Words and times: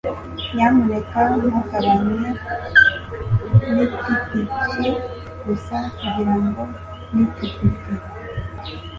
nyamuneka 0.53 1.19
ntugabanye 1.41 2.29
nitipiki 3.73 4.41
gusa 5.45 5.77
kugirango 5.97 6.61
nitipike 7.13 7.93